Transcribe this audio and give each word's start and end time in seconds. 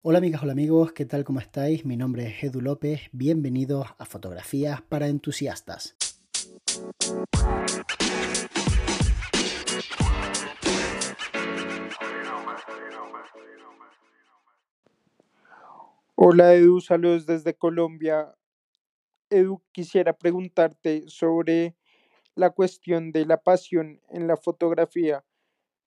Hola 0.00 0.18
amigas, 0.18 0.44
hola 0.44 0.52
amigos, 0.52 0.92
¿qué 0.92 1.04
tal? 1.06 1.24
¿Cómo 1.24 1.40
estáis? 1.40 1.84
Mi 1.84 1.96
nombre 1.96 2.28
es 2.28 2.44
Edu 2.44 2.60
López, 2.60 3.00
bienvenidos 3.10 3.88
a 3.98 4.04
Fotografías 4.04 4.80
para 4.80 5.08
Entusiastas. 5.08 5.96
Hola 16.14 16.54
Edu, 16.54 16.80
saludos 16.80 17.26
desde 17.26 17.54
Colombia. 17.54 18.36
Edu, 19.30 19.64
quisiera 19.72 20.12
preguntarte 20.12 21.08
sobre 21.08 21.74
la 22.36 22.50
cuestión 22.50 23.10
de 23.10 23.26
la 23.26 23.38
pasión 23.38 24.00
en 24.10 24.28
la 24.28 24.36
fotografía. 24.36 25.24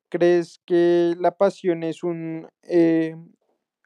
¿Crees 0.09 0.59
que 0.65 1.15
la 1.17 1.37
pasión 1.37 1.83
es 1.83 2.03
un 2.03 2.49
eh, 2.63 3.15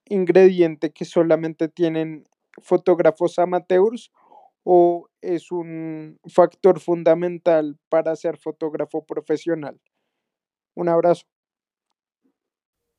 ingrediente 0.07 0.91
que 0.91 1.05
solamente 1.05 1.67
tienen 1.67 2.25
fotógrafos 2.61 3.39
amateurs 3.39 4.11
o 4.63 5.09
es 5.21 5.51
un 5.51 6.19
factor 6.27 6.79
fundamental 6.79 7.77
para 7.89 8.15
ser 8.15 8.37
fotógrafo 8.37 9.05
profesional? 9.05 9.79
Un 10.75 10.89
abrazo. 10.89 11.25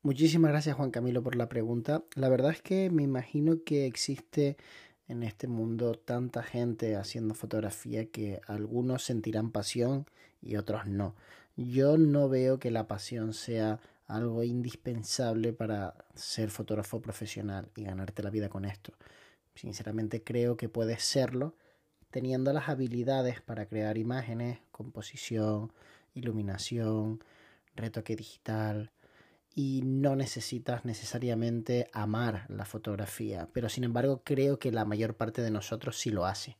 Muchísimas 0.01 0.51
gracias 0.51 0.75
Juan 0.77 0.91
Camilo 0.91 1.21
por 1.21 1.35
la 1.35 1.49
pregunta. 1.49 2.03
La 2.15 2.29
verdad 2.29 2.51
es 2.51 2.61
que 2.61 2.89
me 2.89 3.03
imagino 3.03 3.63
que 3.65 3.85
existe 3.85 4.55
en 5.07 5.23
este 5.23 5.47
mundo 5.47 5.95
tanta 5.95 6.43
gente 6.43 6.95
haciendo 6.95 7.33
fotografía 7.33 8.09
que 8.09 8.39
algunos 8.47 9.03
sentirán 9.03 9.51
pasión 9.51 10.05
y 10.41 10.55
otros 10.55 10.85
no. 10.87 11.15
Yo 11.55 11.97
no 11.97 12.29
veo 12.29 12.59
que 12.59 12.71
la 12.71 12.87
pasión 12.87 13.33
sea 13.33 13.79
algo 14.07 14.43
indispensable 14.43 15.53
para 15.53 15.93
ser 16.15 16.49
fotógrafo 16.49 17.01
profesional 17.01 17.69
y 17.75 17.83
ganarte 17.83 18.23
la 18.23 18.29
vida 18.29 18.49
con 18.49 18.65
esto. 18.65 18.93
Sinceramente 19.55 20.23
creo 20.23 20.55
que 20.57 20.69
puedes 20.69 21.03
serlo 21.03 21.55
teniendo 22.09 22.53
las 22.53 22.69
habilidades 22.69 23.41
para 23.41 23.65
crear 23.65 23.97
imágenes, 23.97 24.59
composición, 24.71 25.73
iluminación, 26.13 27.23
retoque 27.75 28.15
digital, 28.15 28.91
y 29.57 29.81
no 29.83 30.15
necesitas 30.15 30.85
necesariamente 30.85 31.89
amar 31.91 32.45
la 32.47 32.63
fotografía, 32.63 33.49
pero 33.53 33.69
sin 33.69 33.85
embargo 33.85 34.21
creo 34.23 34.59
que 34.59 34.71
la 34.71 34.85
mayor 34.85 35.15
parte 35.15 35.41
de 35.41 35.49
nosotros 35.49 35.97
sí 35.97 36.11
lo 36.11 36.27
hace. 36.27 36.59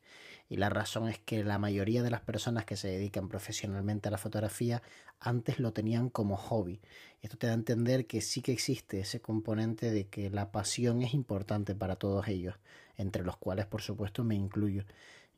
Y 0.50 0.58
la 0.58 0.70
razón 0.70 1.08
es 1.08 1.20
que 1.20 1.44
la 1.44 1.60
mayoría 1.60 2.02
de 2.02 2.10
las 2.10 2.22
personas 2.22 2.66
que 2.66 2.76
se 2.76 2.88
dedican 2.88 3.30
profesionalmente 3.30 4.08
a 4.08 4.12
la 4.12 4.18
fotografía 4.18 4.82
antes 5.20 5.60
lo 5.60 5.74
tenían 5.74 6.10
como 6.10 6.38
hobby. 6.38 6.82
Esto 7.22 7.38
te 7.38 7.46
da 7.46 7.54
a 7.54 7.58
entender 7.58 8.08
que 8.08 8.20
sí 8.20 8.42
que 8.42 8.52
existe 8.52 9.02
ese 9.02 9.22
componente 9.22 9.92
de 9.92 10.08
que 10.08 10.32
la 10.32 10.52
pasión 10.52 11.04
es 11.04 11.14
importante 11.14 11.76
para 11.76 11.98
todos 11.98 12.28
ellos, 12.28 12.56
entre 12.96 13.24
los 13.24 13.38
cuales 13.38 13.68
por 13.68 13.84
supuesto 13.84 14.24
me 14.24 14.34
incluyo. 14.34 14.86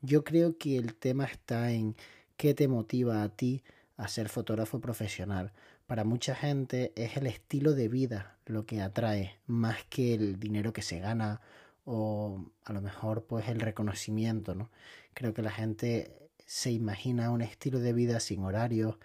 Yo 0.01 0.23
creo 0.23 0.57
que 0.57 0.77
el 0.77 0.95
tema 0.95 1.25
está 1.25 1.73
en 1.73 1.97
qué 2.37 2.53
te 2.53 2.69
motiva 2.69 3.21
a 3.21 3.27
ti 3.27 3.63
a 3.97 4.07
ser 4.07 4.29
fotógrafo 4.29 4.79
profesional 4.79 5.51
para 5.89 6.03
mucha 6.03 6.35
gente 6.35 6.93
es 6.95 7.17
el 7.17 7.25
estilo 7.25 7.73
de 7.73 7.87
vida 7.87 8.37
lo 8.45 8.67
que 8.67 8.79
atrae, 8.79 9.39
más 9.47 9.83
que 9.89 10.13
el 10.13 10.39
dinero 10.39 10.71
que 10.71 10.83
se 10.83 10.99
gana 10.99 11.41
o 11.83 12.45
a 12.63 12.73
lo 12.73 12.81
mejor 12.81 13.25
pues 13.25 13.47
el 13.49 13.59
reconocimiento, 13.59 14.53
¿no? 14.53 14.69
Creo 15.15 15.33
que 15.33 15.41
la 15.41 15.49
gente 15.49 16.29
se 16.45 16.69
imagina 16.69 17.31
un 17.31 17.41
estilo 17.41 17.79
de 17.79 17.93
vida 17.93 18.19
sin 18.19 18.43
horarios, 18.43 18.97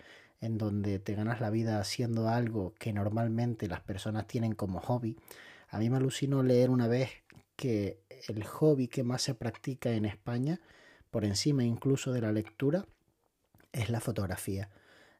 en 0.42 0.58
donde 0.58 0.98
te 0.98 1.14
ganas 1.14 1.40
la 1.40 1.48
vida 1.48 1.80
haciendo 1.80 2.28
algo 2.28 2.74
que 2.78 2.92
normalmente 2.92 3.66
las 3.66 3.80
personas 3.80 4.26
tienen 4.26 4.54
como 4.54 4.78
hobby. 4.80 5.16
A 5.70 5.78
mí 5.78 5.88
me 5.88 5.96
alucinó 5.96 6.42
leer 6.42 6.68
una 6.68 6.86
vez 6.86 7.08
que 7.56 7.98
el 8.28 8.44
hobby 8.44 8.88
que 8.88 9.04
más 9.04 9.22
se 9.22 9.34
practica 9.34 9.92
en 9.92 10.04
España, 10.04 10.60
por 11.10 11.24
encima 11.24 11.64
incluso 11.64 12.12
de 12.12 12.20
la 12.20 12.30
lectura, 12.30 12.84
es 13.72 13.88
la 13.88 14.00
fotografía 14.00 14.68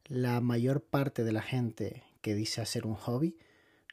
la 0.07 0.41
mayor 0.41 0.83
parte 0.83 1.25
de 1.25 1.33
la 1.33 1.43
gente 1.43 2.03
que 2.21 2.35
dice 2.35 2.61
hacer 2.61 2.87
un 2.87 2.95
hobby 2.95 3.37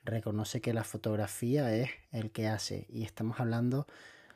reconoce 0.03 0.61
que 0.61 0.73
la 0.73 0.83
fotografía 0.83 1.73
es 1.75 1.89
el 2.11 2.31
que 2.31 2.47
hace. 2.47 2.87
Y 2.89 3.03
estamos 3.03 3.39
hablando 3.39 3.87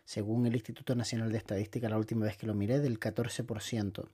según 0.06 0.46
el 0.46 0.54
Instituto 0.54 0.96
Nacional 0.96 1.32
de 1.32 1.38
Estadística 1.38 1.90
la 1.90 1.98
última 1.98 2.26
vez 2.26 2.38
que 2.38 2.48
lo 2.48 2.54
miré 2.54 2.80
del 2.80 3.00
14% 3.00 4.10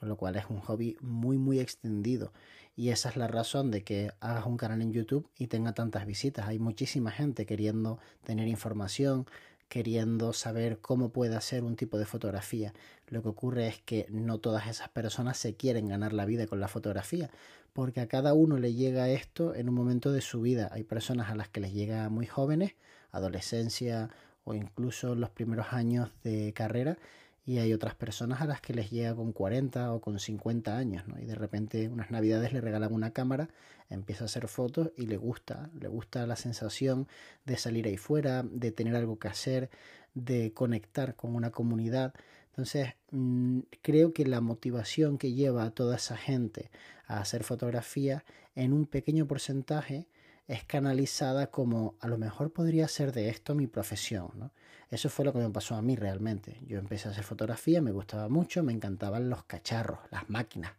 con 0.00 0.08
lo 0.08 0.16
cual 0.16 0.36
es 0.36 0.46
un 0.48 0.60
hobby 0.60 0.96
muy 1.02 1.36
muy 1.36 1.60
extendido. 1.60 2.32
Y 2.74 2.88
esa 2.88 3.10
es 3.10 3.16
la 3.16 3.28
razón 3.28 3.70
de 3.70 3.84
que 3.84 4.10
hagas 4.20 4.46
un 4.46 4.56
canal 4.56 4.80
en 4.80 4.92
YouTube 4.92 5.28
y 5.36 5.48
tenga 5.48 5.74
tantas 5.74 6.06
visitas. 6.06 6.48
Hay 6.48 6.58
muchísima 6.58 7.10
gente 7.10 7.44
queriendo 7.44 7.98
tener 8.24 8.48
información 8.48 9.26
queriendo 9.70 10.32
saber 10.32 10.80
cómo 10.80 11.10
puede 11.10 11.36
hacer 11.36 11.62
un 11.62 11.76
tipo 11.76 11.96
de 11.96 12.04
fotografía. 12.04 12.74
Lo 13.06 13.22
que 13.22 13.28
ocurre 13.28 13.68
es 13.68 13.78
que 13.78 14.06
no 14.10 14.38
todas 14.38 14.66
esas 14.66 14.88
personas 14.88 15.38
se 15.38 15.54
quieren 15.54 15.86
ganar 15.86 16.12
la 16.12 16.26
vida 16.26 16.48
con 16.48 16.58
la 16.58 16.66
fotografía, 16.66 17.30
porque 17.72 18.00
a 18.00 18.08
cada 18.08 18.34
uno 18.34 18.58
le 18.58 18.74
llega 18.74 19.08
esto 19.10 19.54
en 19.54 19.68
un 19.68 19.76
momento 19.76 20.10
de 20.10 20.22
su 20.22 20.40
vida. 20.40 20.68
Hay 20.72 20.82
personas 20.82 21.30
a 21.30 21.36
las 21.36 21.48
que 21.48 21.60
les 21.60 21.72
llega 21.72 22.08
muy 22.08 22.26
jóvenes, 22.26 22.74
adolescencia 23.12 24.10
o 24.42 24.54
incluso 24.54 25.14
los 25.14 25.30
primeros 25.30 25.72
años 25.72 26.10
de 26.24 26.52
carrera, 26.52 26.98
y 27.44 27.58
hay 27.58 27.72
otras 27.72 27.94
personas 27.94 28.40
a 28.40 28.46
las 28.46 28.60
que 28.60 28.74
les 28.74 28.90
llega 28.90 29.14
con 29.14 29.32
40 29.32 29.92
o 29.94 30.00
con 30.00 30.18
50 30.18 30.76
años, 30.76 31.08
¿no? 31.08 31.18
Y 31.18 31.24
de 31.24 31.34
repente 31.34 31.88
unas 31.88 32.10
navidades 32.10 32.52
le 32.52 32.60
regalan 32.60 32.92
una 32.92 33.12
cámara, 33.12 33.48
empieza 33.88 34.24
a 34.24 34.26
hacer 34.26 34.46
fotos 34.48 34.92
y 34.96 35.06
le 35.06 35.16
gusta, 35.16 35.70
le 35.78 35.88
gusta 35.88 36.26
la 36.26 36.36
sensación 36.36 37.08
de 37.46 37.56
salir 37.56 37.86
ahí 37.86 37.96
fuera, 37.96 38.42
de 38.42 38.72
tener 38.72 38.94
algo 38.94 39.18
que 39.18 39.28
hacer, 39.28 39.70
de 40.14 40.52
conectar 40.52 41.16
con 41.16 41.34
una 41.34 41.50
comunidad. 41.50 42.14
Entonces, 42.48 42.94
mm, 43.10 43.60
creo 43.82 44.12
que 44.12 44.26
la 44.26 44.40
motivación 44.40 45.18
que 45.18 45.32
lleva 45.32 45.64
a 45.64 45.70
toda 45.70 45.96
esa 45.96 46.16
gente 46.16 46.70
a 47.06 47.20
hacer 47.20 47.42
fotografía 47.42 48.24
en 48.54 48.72
un 48.72 48.86
pequeño 48.86 49.26
porcentaje 49.26 50.06
es 50.50 50.64
canalizada 50.64 51.46
como 51.46 51.94
a 52.00 52.08
lo 52.08 52.18
mejor 52.18 52.52
podría 52.52 52.88
ser 52.88 53.12
de 53.12 53.28
esto 53.28 53.54
mi 53.54 53.68
profesión. 53.68 54.32
¿no? 54.34 54.50
Eso 54.90 55.08
fue 55.08 55.24
lo 55.24 55.32
que 55.32 55.38
me 55.38 55.48
pasó 55.48 55.76
a 55.76 55.82
mí 55.82 55.94
realmente. 55.94 56.58
Yo 56.66 56.80
empecé 56.80 57.06
a 57.06 57.12
hacer 57.12 57.22
fotografía, 57.22 57.80
me 57.80 57.92
gustaba 57.92 58.28
mucho, 58.28 58.64
me 58.64 58.72
encantaban 58.72 59.30
los 59.30 59.44
cacharros, 59.44 60.00
las 60.10 60.28
máquinas. 60.28 60.72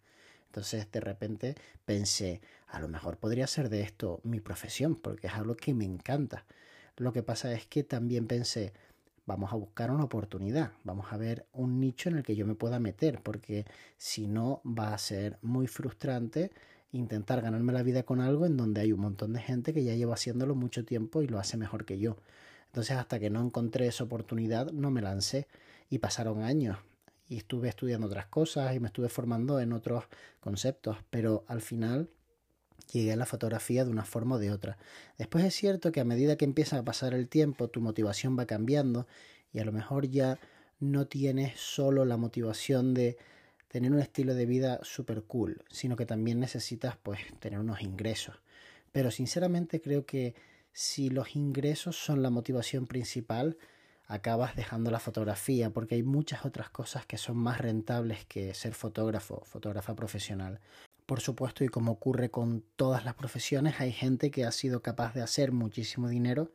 Entonces 0.48 0.92
de 0.92 1.00
repente 1.00 1.56
pensé, 1.86 2.42
a 2.68 2.82
lo 2.82 2.90
mejor 2.90 3.16
podría 3.16 3.48
ser 3.48 3.70
de 3.70 3.80
esto 3.80 4.20
mi 4.24 4.42
profesión, 4.42 4.96
porque 4.96 5.28
es 5.28 5.34
algo 5.36 5.56
que 5.56 5.74
me 5.74 5.86
encanta. 5.86 6.44
Lo 6.98 7.14
que 7.14 7.24
pasa 7.24 7.54
es 7.54 7.66
que 7.66 7.86
también 7.86 8.28
pensé, 8.28 8.74
vamos 9.26 9.54
a 9.54 9.56
buscar 9.56 9.90
una 9.90 10.04
oportunidad, 10.04 10.74
vamos 10.84 11.14
a 11.14 11.18
ver 11.18 11.46
un 11.54 11.80
nicho 11.80 12.10
en 12.10 12.18
el 12.18 12.24
que 12.24 12.36
yo 12.36 12.46
me 12.46 12.56
pueda 12.56 12.80
meter, 12.80 13.22
porque 13.24 13.66
si 13.96 14.28
no 14.28 14.62
va 14.66 14.94
a 14.94 14.98
ser 14.98 15.38
muy 15.42 15.68
frustrante 15.68 16.52
intentar 16.92 17.42
ganarme 17.42 17.74
la 17.74 17.84
vida 17.84 18.04
con 18.04 18.22
algo 18.22 18.46
en 18.46 18.58
donde 18.58 18.82
hay 18.82 18.92
un 18.92 19.00
montón 19.00 19.34
de 19.34 19.42
gente 19.42 19.74
que 19.74 19.84
ya 19.84 19.96
lleva 19.96 20.14
haciéndolo 20.14 20.56
mucho 20.56 20.86
tiempo 20.86 21.22
y 21.22 21.28
lo 21.28 21.40
hace 21.40 21.58
mejor 21.58 21.86
que 21.86 22.00
yo. 22.00 22.18
Entonces 22.68 22.98
hasta 22.98 23.20
que 23.20 23.30
no 23.30 23.42
encontré 23.42 23.88
esa 23.88 24.04
oportunidad 24.04 24.72
no 24.72 24.92
me 24.92 25.02
lancé 25.02 25.48
y 25.90 26.00
pasaron 26.00 26.42
años 26.42 26.78
y 27.28 27.38
estuve 27.38 27.70
estudiando 27.70 28.08
otras 28.08 28.26
cosas 28.28 28.76
y 28.76 28.80
me 28.80 28.88
estuve 28.88 29.10
formando 29.10 29.60
en 29.60 29.74
otros 29.74 30.06
conceptos, 30.42 30.98
pero 31.10 31.46
al 31.48 31.62
final 31.62 32.10
llegué 32.92 33.14
a 33.14 33.16
la 33.16 33.26
fotografía 33.26 33.86
de 33.86 33.92
una 33.92 34.04
forma 34.04 34.36
o 34.36 34.40
de 34.40 34.52
otra. 34.52 34.78
Después 35.18 35.46
es 35.46 35.54
cierto 35.54 35.92
que 35.92 36.02
a 36.02 36.06
medida 36.06 36.36
que 36.36 36.46
empieza 36.46 36.78
a 36.78 36.84
pasar 36.84 37.14
el 37.14 37.30
tiempo 37.30 37.70
tu 37.70 37.80
motivación 37.80 38.38
va 38.38 38.46
cambiando 38.46 39.08
y 39.54 39.60
a 39.60 39.66
lo 39.66 39.72
mejor 39.72 40.08
ya 40.08 40.40
no 40.80 41.08
tienes 41.08 41.60
solo 41.60 42.06
la 42.06 42.18
motivación 42.18 42.94
de 42.94 43.18
tener 43.72 43.94
un 43.94 44.00
estilo 44.00 44.36
de 44.36 44.46
vida 44.46 44.80
super 44.84 45.24
cool, 45.24 45.64
sino 45.70 45.96
que 45.96 46.06
también 46.06 46.42
necesitas 46.42 46.98
pues 47.02 47.22
tener 47.40 47.58
unos 47.58 47.82
ingresos. 47.82 48.36
Pero 48.92 49.12
sinceramente 49.12 49.80
creo 49.80 50.06
que 50.06 50.36
si 50.74 51.10
los 51.10 51.38
ingresos 51.38 51.96
son 51.96 52.22
la 52.22 52.30
motivación 52.30 52.86
principal, 52.86 53.58
acabas 54.08 54.58
dejando 54.58 54.92
la 54.92 55.00
fotografía 55.00 55.70
porque 55.70 55.96
hay 55.96 56.04
muchas 56.04 56.46
otras 56.46 56.70
cosas 56.70 57.06
que 57.06 57.18
son 57.18 57.38
más 57.38 57.60
rentables 57.60 58.26
que 58.26 58.54
ser 58.54 58.74
fotógrafo, 58.74 59.42
fotógrafa 59.46 59.96
profesional. 59.96 60.60
Por 61.06 61.22
supuesto, 61.22 61.64
y 61.64 61.70
como 61.70 61.94
ocurre 61.94 62.30
con 62.30 62.66
todas 62.76 63.06
las 63.06 63.14
profesiones, 63.14 63.80
hay 63.80 63.94
gente 63.94 64.32
que 64.32 64.44
ha 64.44 64.52
sido 64.52 64.82
capaz 64.82 65.14
de 65.14 65.22
hacer 65.22 65.54
muchísimo 65.54 66.10
dinero 66.10 66.52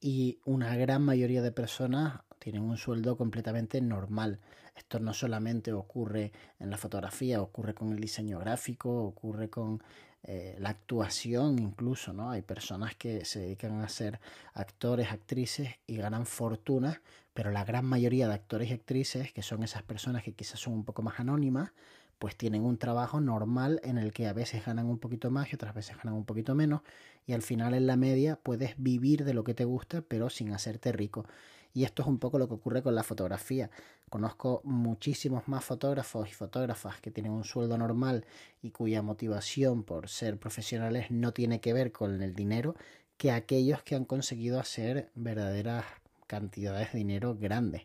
y 0.00 0.40
una 0.44 0.76
gran 0.76 1.02
mayoría 1.02 1.40
de 1.40 1.52
personas 1.52 2.22
tienen 2.50 2.66
un 2.66 2.78
sueldo 2.78 3.14
completamente 3.18 3.78
normal. 3.82 4.40
Esto 4.74 5.00
no 5.00 5.12
solamente 5.12 5.70
ocurre 5.74 6.32
en 6.58 6.70
la 6.70 6.78
fotografía, 6.78 7.42
ocurre 7.42 7.74
con 7.74 7.92
el 7.92 8.00
diseño 8.00 8.38
gráfico, 8.38 9.04
ocurre 9.04 9.50
con 9.50 9.82
eh, 10.22 10.56
la 10.58 10.70
actuación 10.70 11.58
incluso, 11.58 12.14
¿no? 12.14 12.30
Hay 12.30 12.40
personas 12.40 12.96
que 12.96 13.26
se 13.26 13.40
dedican 13.40 13.82
a 13.82 13.88
ser 13.90 14.18
actores, 14.54 15.12
actrices 15.12 15.74
y 15.86 15.98
ganan 15.98 16.24
fortunas, 16.24 17.02
pero 17.34 17.50
la 17.50 17.66
gran 17.66 17.84
mayoría 17.84 18.28
de 18.28 18.34
actores 18.34 18.70
y 18.70 18.72
actrices, 18.72 19.30
que 19.30 19.42
son 19.42 19.62
esas 19.62 19.82
personas 19.82 20.22
que 20.22 20.32
quizás 20.32 20.58
son 20.58 20.72
un 20.72 20.84
poco 20.86 21.02
más 21.02 21.20
anónimas, 21.20 21.72
pues 22.18 22.34
tienen 22.34 22.64
un 22.64 22.78
trabajo 22.78 23.20
normal 23.20 23.78
en 23.84 23.98
el 23.98 24.14
que 24.14 24.26
a 24.26 24.32
veces 24.32 24.64
ganan 24.64 24.86
un 24.86 24.98
poquito 24.98 25.30
más 25.30 25.52
y 25.52 25.56
otras 25.56 25.74
veces 25.74 25.98
ganan 25.98 26.14
un 26.14 26.24
poquito 26.24 26.54
menos 26.54 26.80
y 27.26 27.34
al 27.34 27.42
final 27.42 27.74
en 27.74 27.86
la 27.86 27.96
media 27.96 28.36
puedes 28.36 28.74
vivir 28.78 29.24
de 29.24 29.34
lo 29.34 29.44
que 29.44 29.52
te 29.52 29.66
gusta 29.66 30.00
pero 30.00 30.30
sin 30.30 30.52
hacerte 30.52 30.92
rico. 30.92 31.26
Y 31.74 31.84
esto 31.84 32.02
es 32.02 32.08
un 32.08 32.18
poco 32.18 32.38
lo 32.38 32.48
que 32.48 32.54
ocurre 32.54 32.82
con 32.82 32.94
la 32.94 33.02
fotografía. 33.02 33.70
Conozco 34.08 34.60
muchísimos 34.64 35.48
más 35.48 35.64
fotógrafos 35.64 36.28
y 36.28 36.32
fotógrafas 36.32 37.00
que 37.00 37.10
tienen 37.10 37.32
un 37.32 37.44
sueldo 37.44 37.76
normal 37.78 38.24
y 38.62 38.70
cuya 38.70 39.02
motivación 39.02 39.84
por 39.84 40.08
ser 40.08 40.38
profesionales 40.38 41.10
no 41.10 41.32
tiene 41.32 41.60
que 41.60 41.72
ver 41.72 41.92
con 41.92 42.22
el 42.22 42.34
dinero 42.34 42.74
que 43.16 43.32
aquellos 43.32 43.82
que 43.82 43.96
han 43.96 44.04
conseguido 44.04 44.60
hacer 44.60 45.10
verdaderas 45.14 45.84
cantidades 46.26 46.92
de 46.92 46.98
dinero 46.98 47.36
grandes. 47.38 47.82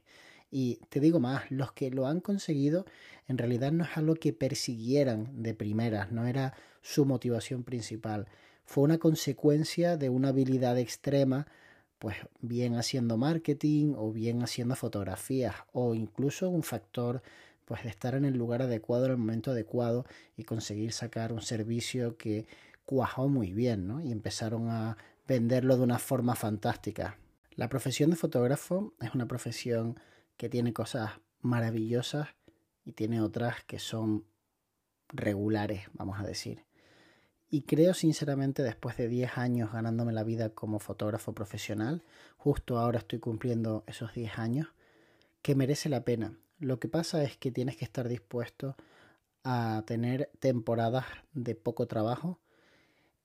Y 0.52 0.80
te 0.90 1.00
digo 1.00 1.20
más, 1.20 1.50
los 1.50 1.72
que 1.72 1.90
lo 1.90 2.06
han 2.06 2.20
conseguido 2.20 2.86
en 3.28 3.40
realidad 3.40 3.72
no 3.72 3.84
es 3.86 3.98
algo 3.98 4.14
que 4.14 4.34
persiguieran 4.34 5.42
de 5.42 5.56
primeras, 5.56 6.12
no 6.12 6.28
era 6.28 6.54
su 6.84 7.06
motivación 7.06 7.64
principal. 7.64 8.28
Fue 8.64 8.84
una 8.84 9.00
consecuencia 9.00 9.98
de 9.98 10.10
una 10.10 10.30
habilidad 10.30 10.78
extrema, 10.78 11.48
pues 12.04 12.18
bien 12.42 12.76
haciendo 12.76 13.16
marketing 13.16 13.94
o 13.96 14.12
bien 14.12 14.44
haciendo 14.44 14.76
fotografías 14.76 15.56
o 15.72 15.96
incluso 15.96 16.50
un 16.50 16.62
factor 16.62 17.24
pues 17.64 17.84
de 17.84 17.90
estar 17.92 18.14
en 18.14 18.26
el 18.26 18.34
lugar 18.34 18.62
adecuado 18.62 19.06
en 19.06 19.12
el 19.12 19.18
momento 19.20 19.52
adecuado 19.52 20.06
y 20.36 20.44
conseguir 20.44 20.92
sacar 20.92 21.32
un 21.32 21.42
servicio 21.42 22.18
que 22.18 22.46
cuajó 22.84 23.30
muy 23.30 23.54
bien, 23.54 23.88
¿no? 23.88 24.02
Y 24.02 24.12
empezaron 24.12 24.68
a 24.68 24.98
venderlo 25.30 25.78
de 25.78 25.84
una 25.84 25.98
forma 25.98 26.36
fantástica. 26.36 27.18
La 27.56 27.70
profesión 27.70 28.10
de 28.10 28.18
fotógrafo 28.18 28.94
es 29.00 29.16
una 29.16 29.26
profesión 29.26 29.98
que 30.36 30.50
tiene 30.50 30.74
cosas 30.74 31.12
maravillosas 31.40 32.28
y 32.84 32.92
tiene 32.92 33.22
otras 33.22 33.64
que 33.64 33.80
son 33.80 34.26
regulares, 35.08 35.86
vamos 35.94 36.20
a 36.20 36.24
decir. 36.24 36.66
Y 37.54 37.62
creo 37.62 37.94
sinceramente, 37.94 38.64
después 38.64 38.98
de 38.98 39.08
10 39.08 39.38
años 39.38 39.72
ganándome 39.72 40.12
la 40.12 40.24
vida 40.24 40.50
como 40.50 40.80
fotógrafo 40.80 41.34
profesional, 41.34 42.02
justo 42.36 42.80
ahora 42.80 42.98
estoy 42.98 43.20
cumpliendo 43.20 43.84
esos 43.86 44.12
10 44.16 44.40
años, 44.40 44.70
que 45.44 45.54
merece 45.54 45.88
la 45.88 46.04
pena. 46.04 46.36
Lo 46.58 46.80
que 46.80 46.88
pasa 46.88 47.22
es 47.22 47.38
que 47.38 47.52
tienes 47.52 47.78
que 47.78 47.86
estar 47.86 48.10
dispuesto 48.10 48.76
a 49.44 49.84
tener 49.86 50.32
temporadas 50.40 51.06
de 51.34 51.54
poco 51.54 51.86
trabajo 51.86 52.40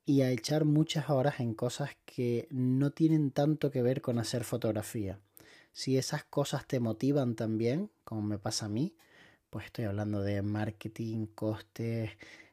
y 0.04 0.20
a 0.20 0.30
echar 0.30 0.66
muchas 0.66 1.08
horas 1.08 1.40
en 1.40 1.54
cosas 1.54 1.96
que 2.04 2.48
no 2.50 2.90
tienen 2.90 3.30
tanto 3.30 3.70
que 3.70 3.80
ver 3.80 4.02
con 4.02 4.18
hacer 4.18 4.44
fotografía 4.44 5.18
si 5.72 5.96
esas 5.96 6.24
cosas 6.24 6.66
te 6.66 6.80
motivan 6.80 7.34
también, 7.36 7.88
como 8.04 8.20
me 8.22 8.38
pasa 8.38 8.66
a 8.66 8.68
mí, 8.68 8.96
pues 9.48 9.66
estoy 9.66 9.84
hablando 9.84 10.22
de 10.22 10.42
marketing, 10.42 11.26
costes, 11.26 12.10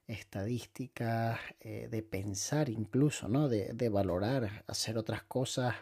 estadísticas, 0.08 1.40
eh, 1.60 1.88
de 1.90 2.04
pensar 2.04 2.70
incluso, 2.70 3.28
¿no? 3.28 3.50
De, 3.50 3.74
de, 3.74 3.90
valorar, 3.90 4.64
hacer 4.68 4.98
otras 4.98 5.24
cosas 5.24 5.76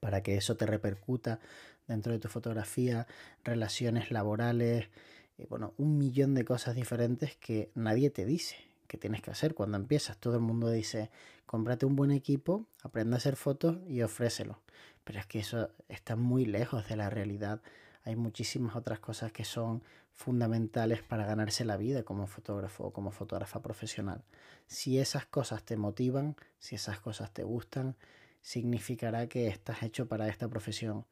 para 0.00 0.22
que 0.22 0.36
eso 0.36 0.56
te 0.56 0.66
repercuta 0.66 1.40
dentro 1.86 2.12
de 2.12 2.18
tu 2.18 2.28
fotografía, 2.28 3.06
relaciones 3.44 4.10
laborales, 4.10 4.88
y 5.36 5.46
bueno, 5.46 5.74
un 5.78 5.98
millón 5.98 6.34
de 6.34 6.44
cosas 6.44 6.74
diferentes 6.74 7.36
que 7.36 7.70
nadie 7.74 8.10
te 8.10 8.24
dice 8.24 8.56
que 8.86 8.98
tienes 8.98 9.20
que 9.20 9.30
hacer 9.30 9.54
cuando 9.54 9.76
empiezas. 9.76 10.16
Todo 10.16 10.34
el 10.36 10.40
mundo 10.40 10.70
dice, 10.70 11.10
cómprate 11.44 11.84
un 11.84 11.94
buen 11.94 12.10
equipo, 12.10 12.66
aprende 12.82 13.14
a 13.14 13.18
hacer 13.18 13.36
fotos 13.36 13.78
y 13.86 14.00
ofrécelo 14.02 14.60
pero 15.08 15.20
es 15.20 15.26
que 15.26 15.38
eso 15.38 15.70
está 15.88 16.16
muy 16.16 16.44
lejos 16.44 16.86
de 16.86 16.94
la 16.94 17.08
realidad. 17.08 17.62
Hay 18.08 18.16
muchísimas 18.16 18.74
otras 18.74 19.00
cosas 19.00 19.32
que 19.32 19.44
son 19.44 19.82
fundamentales 20.14 21.02
para 21.02 21.26
ganarse 21.26 21.66
la 21.66 21.76
vida 21.76 22.04
como 22.04 22.26
fotógrafo 22.26 22.84
o 22.84 22.90
como 22.90 23.10
fotógrafa 23.10 23.60
profesional. 23.60 24.24
Si 24.66 24.98
esas 24.98 25.26
cosas 25.26 25.62
te 25.62 25.76
motivan, 25.76 26.34
si 26.58 26.76
esas 26.76 27.00
cosas 27.00 27.34
te 27.34 27.42
gustan, 27.42 27.96
significará 28.40 29.28
que 29.28 29.48
estás 29.48 29.82
hecho 29.82 30.08
para 30.08 30.26
esta 30.26 30.48
profesión. 30.48 31.04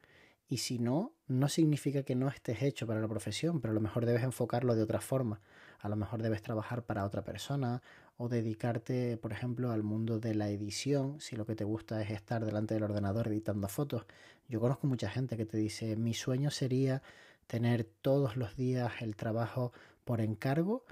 Y 0.49 0.57
si 0.57 0.79
no, 0.79 1.13
no 1.27 1.51
significa 1.51 2.03
que 2.03 2.15
no 2.15 2.29
estés 2.29 2.63
hecho 2.63 2.87
para 2.87 3.03
la 3.03 3.09
profesión, 3.09 3.61
pero 3.61 3.73
a 3.73 3.75
lo 3.75 3.83
mejor 3.83 4.07
debes 4.07 4.23
enfocarlo 4.23 4.75
de 4.75 4.83
otra 4.83 5.03
forma. 5.03 5.43
A 5.81 5.91
lo 5.91 5.97
mejor 5.97 6.23
debes 6.23 6.41
trabajar 6.41 6.83
para 6.87 7.05
otra 7.05 7.23
persona 7.25 7.83
o 8.19 8.29
dedicarte, 8.29 9.17
por 9.19 9.33
ejemplo, 9.33 9.73
al 9.73 9.83
mundo 9.83 10.19
de 10.19 10.35
la 10.35 10.49
edición, 10.49 11.21
si 11.21 11.37
lo 11.37 11.45
que 11.47 11.55
te 11.55 11.65
gusta 11.65 12.03
es 12.03 12.11
estar 12.11 12.45
delante 12.45 12.75
del 12.75 12.85
ordenador 12.85 13.29
editando 13.29 13.69
fotos. 13.69 14.07
Yo 14.49 14.61
conozco 14.61 14.87
mucha 14.87 15.11
gente 15.11 15.37
que 15.37 15.45
te 15.45 15.59
dice, 15.59 15.97
mi 15.97 16.15
sueño 16.15 16.51
sería 16.51 17.03
tener 17.47 17.85
todos 17.85 18.37
los 18.37 18.57
días 18.57 18.93
el 19.01 19.17
trabajo 19.17 19.73
por 20.05 20.21
encargo, 20.21 20.85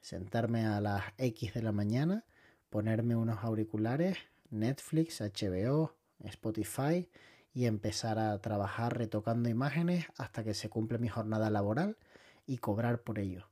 sentarme 0.00 0.64
a 0.64 0.80
las 0.80 1.04
X 1.18 1.54
de 1.54 1.62
la 1.62 1.72
mañana, 1.72 2.24
ponerme 2.70 3.16
unos 3.16 3.44
auriculares, 3.44 4.16
Netflix, 4.50 5.20
HBO, 5.20 5.94
Spotify 6.24 7.08
y 7.52 7.66
empezar 7.66 8.18
a 8.18 8.38
trabajar 8.38 8.96
retocando 8.96 9.48
imágenes 9.48 10.06
hasta 10.16 10.44
que 10.44 10.54
se 10.54 10.68
cumple 10.70 10.98
mi 10.98 11.08
jornada 11.08 11.50
laboral 11.50 11.98
y 12.46 12.58
cobrar 12.58 13.02
por 13.02 13.18
ello 13.18 13.50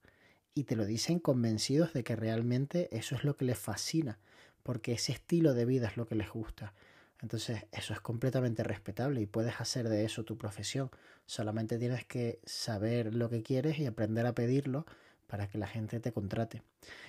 y 0.54 0.64
te 0.64 0.76
lo 0.76 0.84
dicen 0.84 1.18
convencidos 1.18 1.92
de 1.92 2.04
que 2.04 2.16
realmente 2.16 2.88
eso 2.96 3.14
es 3.14 3.24
lo 3.24 3.36
que 3.36 3.44
les 3.44 3.58
fascina, 3.58 4.18
porque 4.62 4.92
ese 4.92 5.12
estilo 5.12 5.54
de 5.54 5.64
vida 5.64 5.88
es 5.88 5.96
lo 5.96 6.06
que 6.06 6.14
les 6.14 6.30
gusta. 6.30 6.74
Entonces, 7.20 7.66
eso 7.72 7.92
es 7.92 8.00
completamente 8.00 8.62
respetable 8.62 9.20
y 9.20 9.26
puedes 9.26 9.60
hacer 9.60 9.88
de 9.88 10.04
eso 10.04 10.24
tu 10.24 10.38
profesión. 10.38 10.90
Solamente 11.26 11.78
tienes 11.78 12.04
que 12.04 12.40
saber 12.44 13.14
lo 13.14 13.28
que 13.28 13.42
quieres 13.42 13.78
y 13.78 13.86
aprender 13.86 14.24
a 14.26 14.34
pedirlo 14.34 14.86
para 15.26 15.48
que 15.48 15.58
la 15.58 15.66
gente 15.66 16.00
te 16.00 16.12
contrate. 16.12 16.62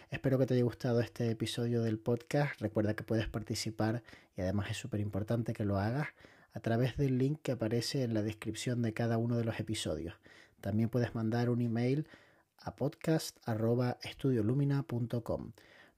Espero 0.09 0.37
que 0.37 0.45
te 0.45 0.55
haya 0.55 0.63
gustado 0.63 0.99
este 0.99 1.29
episodio 1.29 1.83
del 1.83 1.99
podcast. 1.99 2.59
Recuerda 2.59 2.95
que 2.95 3.03
puedes 3.03 3.27
participar 3.27 4.03
y 4.35 4.41
además 4.41 4.71
es 4.71 4.77
súper 4.77 4.99
importante 4.99 5.53
que 5.53 5.63
lo 5.63 5.77
hagas 5.77 6.09
a 6.53 6.59
través 6.59 6.97
del 6.97 7.17
link 7.17 7.39
que 7.43 7.53
aparece 7.53 8.03
en 8.03 8.13
la 8.13 8.23
descripción 8.23 8.81
de 8.81 8.93
cada 8.93 9.17
uno 9.17 9.37
de 9.37 9.45
los 9.45 9.59
episodios. 9.59 10.15
También 10.59 10.89
puedes 10.89 11.15
mandar 11.15 11.49
un 11.49 11.61
email 11.61 12.07
a 12.61 12.75
podcast.estudiolumina.com. 12.75 15.51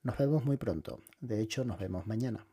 Nos 0.03 0.17
vemos 0.17 0.45
muy 0.45 0.57
pronto. 0.57 1.01
De 1.19 1.41
hecho, 1.41 1.65
nos 1.65 1.79
vemos 1.79 2.05
mañana. 2.07 2.45